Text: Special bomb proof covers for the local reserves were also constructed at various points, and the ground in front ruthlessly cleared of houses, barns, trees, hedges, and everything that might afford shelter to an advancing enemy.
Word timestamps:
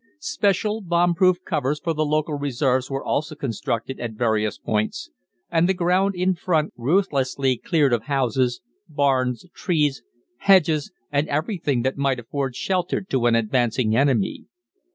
Special 0.17 0.81
bomb 0.81 1.13
proof 1.13 1.43
covers 1.45 1.79
for 1.79 1.93
the 1.93 2.03
local 2.03 2.33
reserves 2.33 2.89
were 2.89 3.03
also 3.05 3.35
constructed 3.35 3.99
at 3.99 4.13
various 4.13 4.57
points, 4.57 5.11
and 5.51 5.69
the 5.69 5.75
ground 5.75 6.15
in 6.15 6.33
front 6.33 6.73
ruthlessly 6.75 7.55
cleared 7.55 7.93
of 7.93 8.05
houses, 8.05 8.61
barns, 8.89 9.45
trees, 9.53 10.01
hedges, 10.37 10.91
and 11.11 11.27
everything 11.29 11.83
that 11.83 11.97
might 11.99 12.17
afford 12.19 12.55
shelter 12.55 13.01
to 13.01 13.27
an 13.27 13.35
advancing 13.35 13.95
enemy. 13.95 14.45